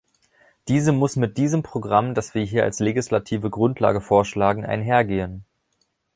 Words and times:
Diese 0.67 0.93
muss 0.93 1.15
mit 1.15 1.37
diesem 1.37 1.61
Programm, 1.61 2.15
das 2.15 2.33
wir 2.33 2.41
hier 2.43 2.63
als 2.63 2.79
legislative 2.79 3.51
Grundlage 3.51 4.01
vorschlagen, 4.01 4.65
einhergehen. 4.65 5.45